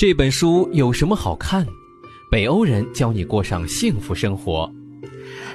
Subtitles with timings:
[0.00, 1.66] 这本书有什么好看？
[2.30, 4.72] 北欧人教你过上幸福生活。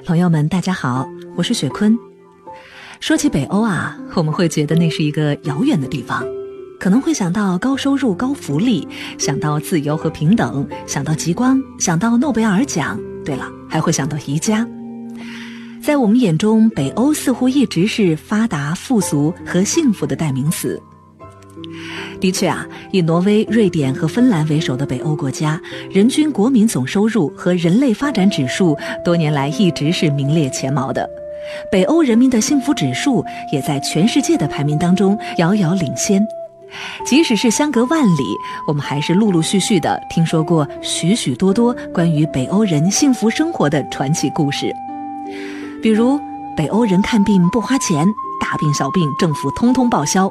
[0.05, 1.03] 朋友们，大家好，
[1.35, 1.97] 我是雪坤。
[2.99, 6.23] 说起北欧啊，我们会觉得那是一个遥远的地方，
[6.79, 8.87] 可能会想到高收入、高福利，
[9.17, 12.99] 想到自由和平等，想到极光，想到诺贝尔奖。
[13.25, 14.63] 对了，还会想到宜家。
[15.81, 20.79] 在我们眼中，北欧似乎一直是发达、富足和幸福的代名词。
[22.19, 25.61] 的确啊，以挪威、瑞典和芬兰为首的北欧国家，
[25.91, 31.07] 人均国民总收入和人类发展指数多年来一直是名列前茅的。
[31.71, 36.25] 北欧人民的幸福指数也在全世界的排名当中遥遥领先。
[37.05, 38.23] 即使是相隔万里，
[38.67, 44.73] 我们还是陆陆续续的听说过许许多多关于北欧人幸福生活的传奇故事。
[45.81, 46.19] 比如，
[46.57, 48.05] 北欧人看病不花钱，
[48.41, 50.27] 大病小病政府通通报销；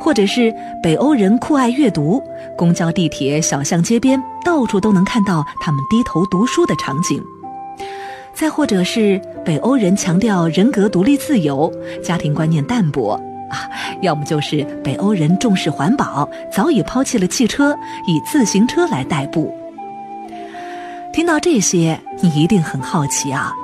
[0.00, 2.22] 或者是北欧人酷爱阅读，
[2.56, 7.20] 公交、地铁、小巷街边到处都能看到他们低头读书的场景；
[8.34, 11.72] 再或者是北欧人强调人格独立自由，
[12.02, 13.12] 家庭观念淡薄
[13.50, 13.68] 啊；
[14.02, 19.54] 要么就是北欧人重视环保，早已抛弃了汽车，以自行车来代步。
[21.12, 23.54] 听到这些，你一定很好奇啊。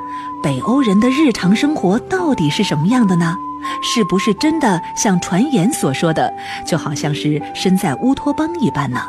[0.42, 3.36] 北欧人的日常生活到底是什么样的呢？
[3.82, 6.32] 是不是真的像传言所说的，
[6.66, 9.00] 就好像是身在乌托邦一般呢？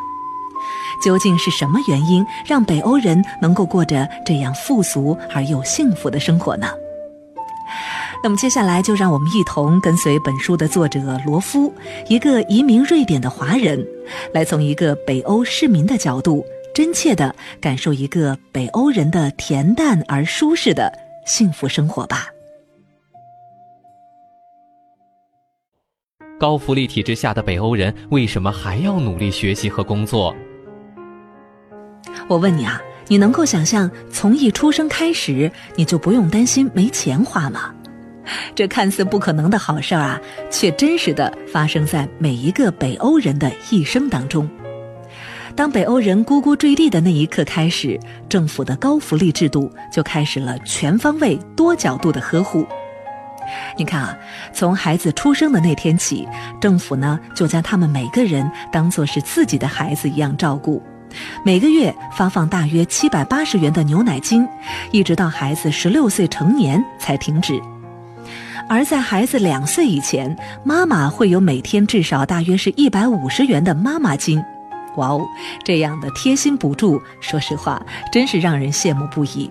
[1.03, 6.67] 究竟是什么原因让北欧人能够过着这样富足而又幸福的生活呢？
[8.23, 11.73] 那么接下来就让我们一同跟随本书的作者罗夫，
[12.07, 13.83] 一个移民瑞典的华人，
[14.31, 20.91] 来从一个北欧市民的角度，真切地感受一个北欧人的恬淡而舒适的。
[21.25, 22.27] 幸福生活吧。
[26.41, 30.35] 高福利体制下的北欧人为什么还要努力学习和工作？
[32.27, 37.71] 我问你啊，你能够想象从一出生开始你就不用担心没钱花吗？
[38.55, 44.49] 这看似不可能的好事儿啊，却真实的发生在每一个北欧人的一生当中。
[45.55, 52.65] 当北欧人呱呱坠地的那一刻开始，政府的高福利制度就开始了全方位、多角度的呵护。
[53.77, 54.17] 你看啊，
[54.53, 56.27] 从孩子出生的那天起，
[56.59, 60.81] 政府呢就将他们每个人当做是自己的孩子一样照顾，
[61.43, 64.47] 每个月发放大约七百八十元的牛奶金，
[64.91, 67.61] 一直到孩子十六岁成年才停止。
[68.69, 74.41] 而在孩子两岁以前，妈妈会有每天至少大约是一百五十元的妈妈金。
[74.95, 75.25] 哇哦，
[75.63, 77.81] 这样的贴心补助，说实话，
[78.11, 79.49] 真是让人羡慕不已。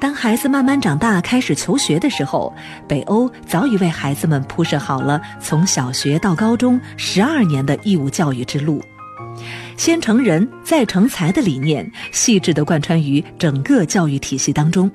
[0.00, 2.52] 当孩子慢慢长大，开始求学的时候，
[2.88, 8.82] 北欧早已为孩子们铺设好了从小学到高中十二年的义务教育之路，
[9.76, 14.90] 先成人再成才的理念，细致地贯穿于整个教育体系当中。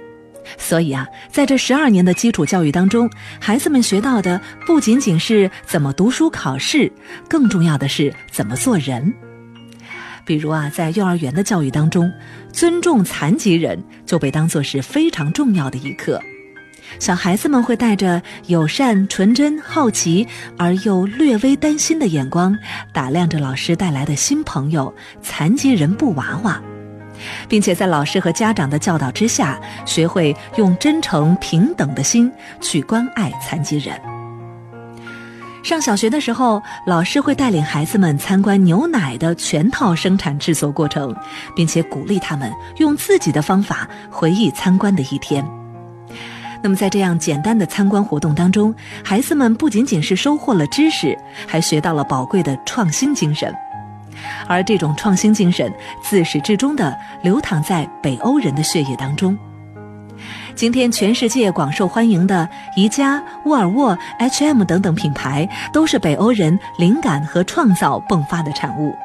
[0.58, 3.08] 所以啊，在这十二年的基础教育当中，
[3.40, 6.92] 孩子们学到的不仅仅是怎么读书考试，
[7.30, 9.14] 更重要的是怎么做人。
[10.26, 12.12] 比如啊，在幼儿园的教育当中，
[12.52, 16.22] 尊重残疾人就被当作是非常重要的一课。
[17.00, 20.28] 小孩子们会带着友善、纯真、好奇
[20.58, 22.58] 而又略微担心的眼光，
[22.94, 26.62] 打量着老师带来的新朋友——残疾人布娃娃。
[27.48, 32.32] 并且在老师和家长的教导之下，学会用真诚平等的心
[32.62, 34.15] 去关爱残疾人。
[35.66, 41.16] 上小学的时候，老师会带领孩子们参观牛奶的全套生产制作过程，
[41.56, 45.44] 并且鼓励他们用自己的方法回忆参观的一天。
[46.62, 51.18] 那么，在这样简单的参观活动当中，孩子们不仅仅是收获了知识，
[51.48, 53.52] 还学到了宝贵的创新精神。
[54.46, 55.74] 而这种创新精神
[56.04, 59.36] 自始至终地流淌在北欧人的血液当中。
[60.56, 68.96] 今天，全世界广受欢迎的宜家、沃尔沃、H&M 等等品牌，都是北欧人灵感和创造迸发的产物。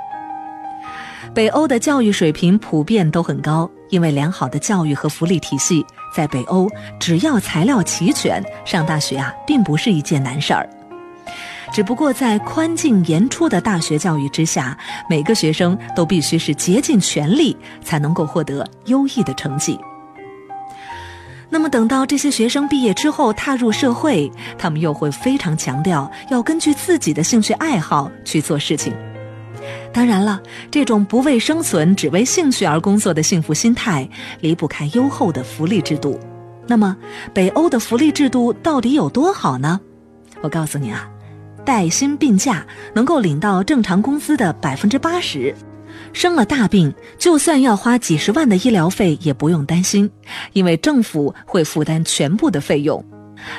[1.34, 6.68] 北欧的教育水平普遍都很高，因为良好的教育和福利体系，在北欧
[7.00, 10.68] 只要材料齐全，上大学啊，并不是一件难事儿。
[11.72, 19.76] 只不过在宽进严出的大学教育之下，每个学生都必须是竭尽全力才能够获得优异的成绩。
[21.50, 28.94] 那么等到这些学生毕业之后踏入社会，他们又会非常强调要根据自己的兴趣爱好去做事情。
[29.92, 34.08] 当然了，这种不为生存只为兴趣而工作的幸福心态，
[34.40, 36.18] 离不开优厚的福利制度。
[36.66, 36.96] 那么，
[37.34, 39.80] 北欧的福利制度到底有多好呢？
[40.40, 41.10] 我告诉你啊。
[41.62, 45.54] 带薪病假能够领到正常工资的百分之八十，
[46.12, 50.10] 生了大病，就算要花几十万的医疗费，也不用担心，
[50.52, 53.04] 因为政府会负担全部的费用。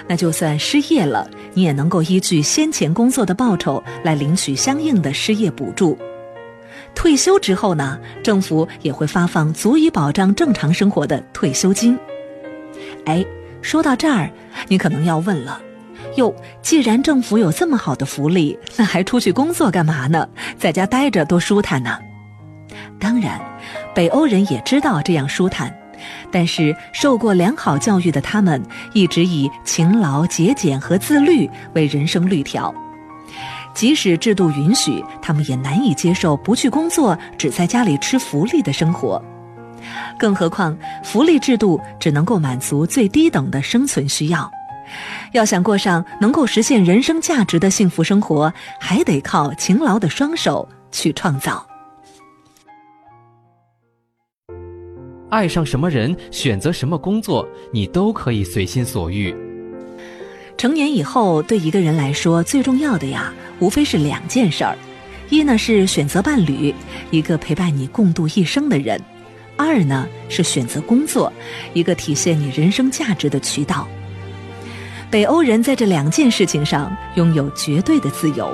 [0.08, 5.98] 那就算失业了，你也能够依据先前工作的报酬来领取相应的失业补助。
[6.94, 11.98] 退休之后呢，政府也会发放足以保障正常生活的退休金。
[13.06, 13.26] 哎，
[13.62, 14.30] 说到这儿，
[14.68, 15.60] 你可能要问了：
[16.18, 20.28] 哟，既然政府有这么好的福利，那还出去工作干嘛呢？
[20.60, 21.98] 在家待着多舒坦呢？
[23.00, 23.40] 当然，
[23.94, 25.76] 北欧人也知道这样舒坦。
[26.32, 28.62] 但是受过良好教育的他们，
[28.94, 32.74] 一直以勤劳、节俭和自律为人生律条。
[33.74, 39.24] 即使制度允许，他们也难以接受不去工作、只在家里吃福利的生活。
[40.18, 44.50] 更何况，福利制度只能够满足最低等的生存需要。
[45.32, 51.66] 要想过上能够实现人生价值的幸福生活，还得靠勤劳的双手去创造。
[55.32, 59.34] 爱上什么人，选择什么工作，你都可以随心所欲。
[60.58, 64.78] 成年以后，对一个人来说，最重要的呀，无非是两件事儿：
[65.30, 66.76] 一呢是选择伴侣，
[67.12, 69.00] 一个陪伴你共度一生的人；
[69.56, 71.32] 二呢是选择工作，
[71.74, 73.88] 一个体现你人生价值的渠道。
[75.10, 78.54] 北欧人在这两件事情上拥有绝对的自由。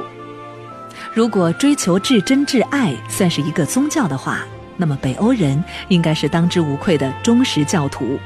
[1.12, 4.46] 如果追求至真至爱算是一个宗教的话。
[4.78, 8.20] 那么，北欧人应该是当之无愧的忠实教徒。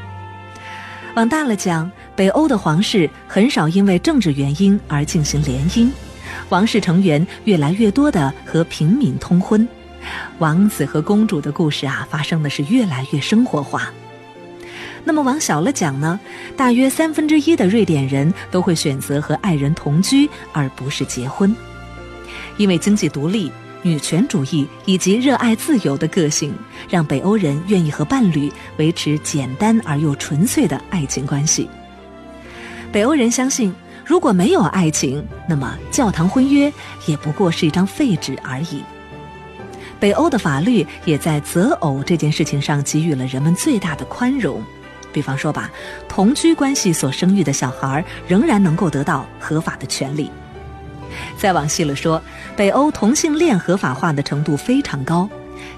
[1.15, 5.89] 往大了讲，北欧的皇室很少因为政治原因而进行联姻，
[6.49, 9.67] 王室成员越来越多的和平民通婚，
[10.39, 13.89] 王子和公主的故事啊，发生的是越来越生活化。
[15.03, 16.19] 那么往小了讲呢，
[16.55, 21.55] 大约三分之一的瑞典人都会选择和爱人同居，而不是结婚，
[22.57, 23.51] 因为经济独立。
[23.83, 26.53] 女权主义以及热爱自由的个性，
[26.89, 31.69] 让北欧人愿意和伴侣维持简单而又纯粹的爱情关系。
[32.91, 33.73] 北欧人相信，
[34.05, 36.71] 如果没有爱情，那么教堂婚约
[37.05, 38.83] 也不过是一张废纸而已。
[39.99, 44.61] 北欧的法律也在择偶这件事情上给予了人们最大的宽容。
[45.13, 45.69] 比方说吧，
[46.07, 50.31] 同居关系所生育的小孩仍然能够得到合法的权利。
[51.37, 52.21] 再往细了说，
[52.55, 55.29] 北欧同性恋合法化的程度非常高，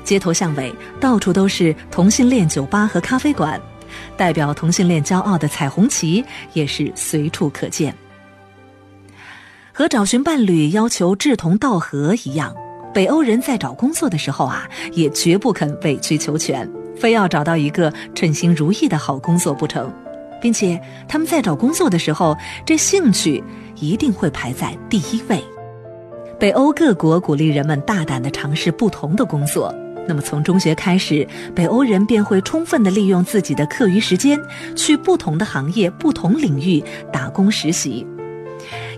[0.03, 3.59] 街头巷尾到处都是同性恋酒吧和咖啡馆，
[4.17, 7.93] 代表同性恋骄傲的彩虹旗也是随处可见。
[9.71, 12.55] 和找寻伴侣要求志同道合一样，
[12.93, 19.91] 北欧人在找工作的时候啊，也绝不肯委曲求全，非要找到一个称心如意的好工作不成。
[20.43, 22.35] 并且他们在找工作的时候，
[22.65, 23.41] 这兴趣
[23.79, 25.41] 一定会排在第一位。
[26.37, 29.73] 北欧各国鼓励人们大胆地尝试不同的工作。
[30.05, 31.25] 那么从中学开始，
[31.55, 34.37] 北欧人便会充分地利用自己的课余时间，
[34.75, 38.05] 去不同的行业、不同领域打工实习。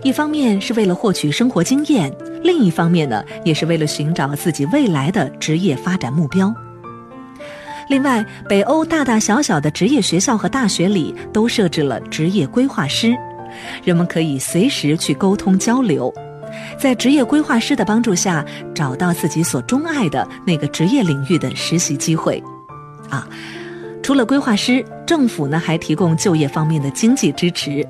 [0.02, 2.12] 一方面是为了获取生活经验，
[2.42, 6.52] 另一方面呢，也是为了寻找自己未来的职业发展目标。
[7.88, 13.14] 另外，北欧大大小小的职业学校和大学里都设置了职业规划师，
[13.84, 16.12] 人们可以随时去沟通交流，
[16.78, 18.44] 在职业规划师的帮助下，
[18.74, 22.42] 找到自己所钟爱的那个职业领域的实习机会。
[23.08, 23.28] 啊，
[24.02, 27.86] 除了规划师，政府呢还提供就业方面的经济支持。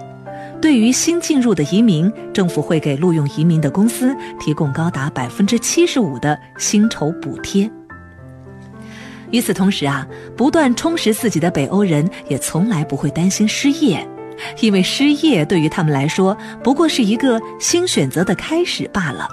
[0.61, 7.71] 对于新进入的移民，政府会给录用移民的公司提供高达百分之七十五的薪酬补贴。
[9.31, 10.07] 与此同时啊，
[10.37, 14.07] 不断充实自己的北欧人也从来不会担心失业，
[14.61, 19.29] 因为失业对于他们来说不过是一个新选择的开始罢了。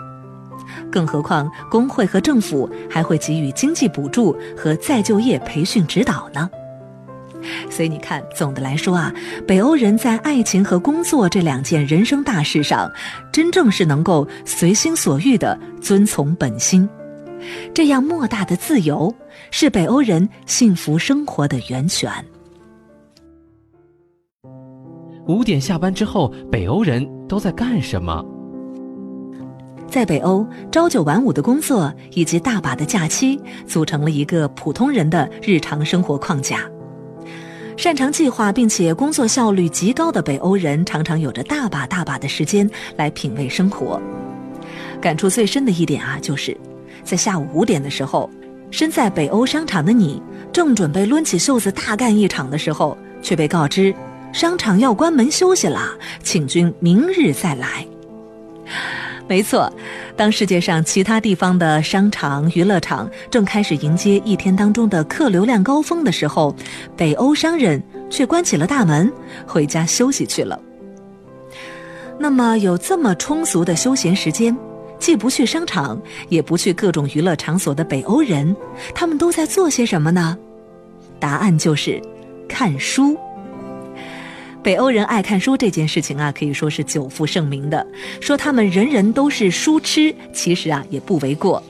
[0.91, 6.49] 更何况工会和政府还会给予经济补助和再就业培训指导呢。
[7.69, 9.11] 所以你看，总的来说啊，
[9.45, 12.89] 北欧人在爱情和工作这两件人生大事上，
[13.33, 16.87] 真正是能够随心所欲的遵从本心。
[17.73, 19.13] 这样莫大的自由，
[19.51, 22.11] 是北欧人幸福生活的源泉。
[25.27, 28.23] 五点下班之后，北欧人都在干什么？
[29.87, 36.69] 在北欧，朝九晚五的工作以及大把的假期，组成了一个普通人的日常生活框架。
[37.77, 44.01] 擅长计划并且工作效率极高的北欧人，常常有着大把大把的时间来品味生活。
[44.99, 46.57] 感触最深的一点啊，就是。
[47.03, 48.29] 在下午五点的时候，
[48.71, 53.93] 身在北欧商场的你，正准备抡起袖子大干一场的时候，却被告知
[54.31, 55.79] 商场要关门休息了，
[56.23, 57.85] 请君明日再来。
[59.27, 59.71] 没错，
[60.17, 66.53] 当世界上其他地方的商场、娱乐场正开始迎接一天当中的客流量高峰的时候，
[66.97, 69.11] 北欧商人却关起了大门，
[69.47, 70.59] 回家休息去了。
[72.19, 74.55] 那么，有这么充足的休闲时间，
[75.03, 78.55] 既不去商场，也不去各种娱乐场所的北欧人，
[78.95, 80.37] 他们都在做些什么呢？
[81.19, 82.01] 答案就是
[82.47, 83.17] 看书。
[84.63, 87.85] 北欧人爱看书这件事情啊，可以说是久负盛名的。
[88.21, 91.61] 说他们人人都是书痴，其实啊也不为过。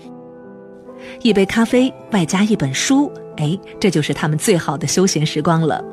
[1.24, 5.84] 一杯咖啡外加一本书，哎，这就是他们最好的休闲时光了。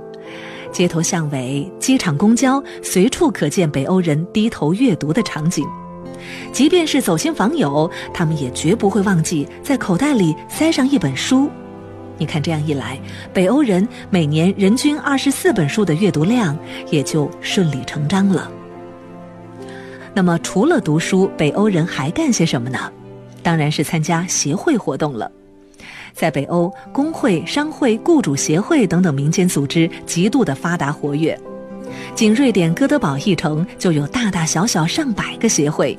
[0.71, 5.67] 街头巷尾、机场公交，随处可见北欧人低头阅读的场景。
[6.53, 11.51] 即便是走亲访友，他们也绝不会忘记在口袋里塞上一本书。
[12.19, 13.01] 你看，这样一来，
[13.33, 16.57] 北欧人每年人均二十四本书的阅读量
[16.91, 18.51] 也就顺理成章了。
[20.13, 22.79] 那么，除了读书，北欧人还干些什么呢？
[23.43, 25.31] 当然是参加协会活动了。
[26.13, 31.39] 在北欧，工会、商会、雇主协会等等民间组织极度的发达活跃。
[32.15, 35.99] 仅瑞典哥德堡一城就有大大小小上百个协会，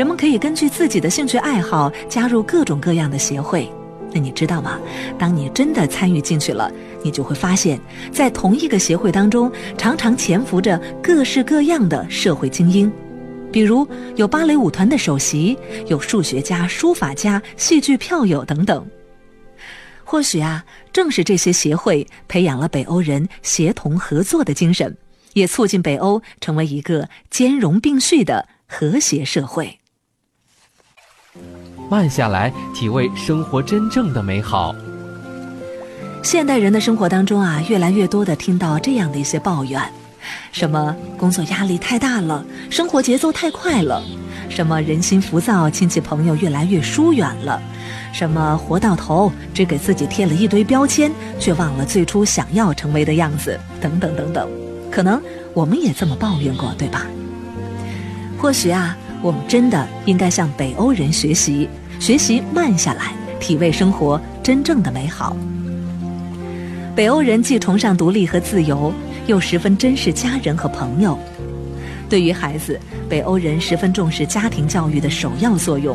[0.00, 3.70] 人们可以根据自己的兴趣爱好加入各种各样的协会。
[4.14, 4.80] 那你知道吗？
[5.18, 7.78] 当你真的参与进去了，你就会发现，
[8.10, 12.90] 在同一个协会当中，常常潜伏着各式各样的社会精英，
[13.52, 15.54] 比如有芭蕾舞团的首席，
[15.86, 18.82] 有数学家、书法家、戏剧票友等等。
[20.02, 20.64] 或许啊，
[20.94, 24.96] 正是这些协会培养了北欧人协同合作的精神，
[25.34, 29.76] 也促进北欧成为一个兼容并蓄的和谐社会。
[31.90, 34.72] 慢下来，体味生活真正的美好。
[36.22, 39.82] 现代人的生活当中啊，越来越多的听到这样的一些抱怨：
[40.52, 44.00] 什么工作压力太大了，生活节奏太快了；
[44.48, 47.60] 什么人心浮躁，亲戚朋友越来越疏远了；
[48.12, 54.48] 什么活到头只给自己贴了一堆标签，却忘了最初想要成为的样子，等等等等。
[54.92, 55.20] 可能
[55.54, 57.04] 我们也这么抱怨过，对吧？
[58.38, 61.68] 或许啊，我们真的应该向北欧人学习。
[62.00, 65.36] 学习慢下来，体味生活真正的美好。
[66.96, 68.90] 北欧人既崇尚独立和自由，
[69.26, 71.18] 又十分珍视家人和朋友。
[72.08, 75.94] 对于孩子，北欧人十分重视家庭教育的首要作用。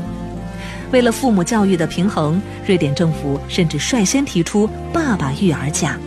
[0.91, 5.97] 为了父母教育的平衡，瑞典政府甚至率先提出“爸爸育儿假”。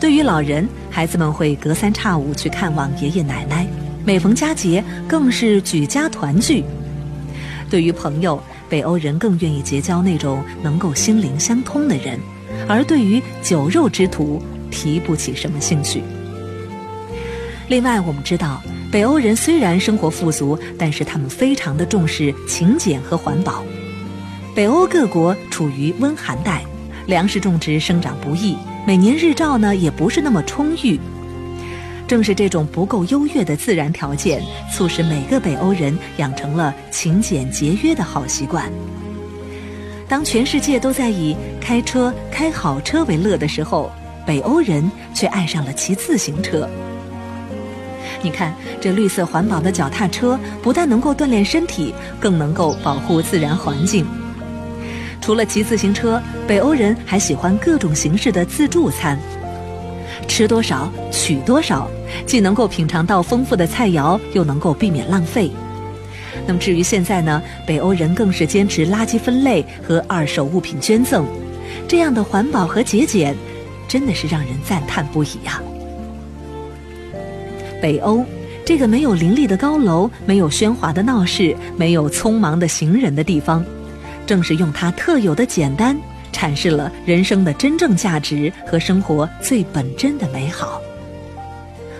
[0.00, 3.64] 对于老人，孩子们会隔三差五去看望爷爷奶奶，
[4.04, 6.64] 每逢佳节更是举家团聚。
[7.70, 12.18] 对于朋友，北欧人更愿意结交那种能够心灵相通的人，
[12.68, 16.02] 而对于酒肉之徒提不起什么兴趣。
[17.68, 18.60] 另外，我们知道，
[18.90, 23.64] 北欧人虽然生活富足，但是他们非常的重视勤俭和环保。
[24.52, 26.64] 北欧各国处于温寒带，
[27.06, 30.98] 粮食种植生长不易，每年日照呢也不是那么充裕。
[32.10, 34.42] 正是这种不够优越的自然条件，
[34.74, 38.68] 促使每个北欧人养成了勤俭节约的好习惯。
[40.08, 43.92] 当全世界都在以开车、开好车为乐的时候，
[44.26, 46.68] 北欧人却爱上了骑自行车。
[48.24, 54.04] 你看，这绿色环保的脚踏车不但能够锻炼身体，更能够保护自然环境。
[55.20, 59.16] 除了骑自行车，北欧人还喜欢各种形式的自助餐。
[60.30, 61.90] 吃多少取多少，
[62.24, 65.50] 既能够品尝到丰富的菜肴，又能够避免浪费。
[66.46, 71.26] 那么至于现在呢，北欧人更是坚持垃圾分类和二手物品捐赠，
[71.88, 73.36] 这样的环保和节俭，
[73.88, 75.60] 真的是让人赞叹不已呀。
[77.82, 78.24] 北欧
[78.64, 83.64] 这个没有林立的高楼、没有喧哗的闹市、没有匆忙的行人的地方，
[84.26, 86.00] 正是用它特有的简单。
[86.32, 90.80] 阐释了人生的真正价值和生活最本真的美好。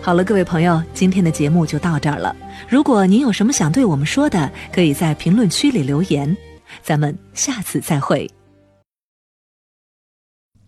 [0.03, 2.35] 好了，各位朋友，今天的节目就到这儿了。
[2.69, 6.37] 如果您有什么想对我们说的，可以在评论区里留言。
[6.83, 8.31] 咱们下次再会。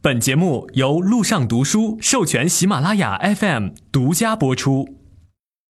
[0.02, 5.01] 本节目由路上读书授权喜马拉雅 FM 独家播出。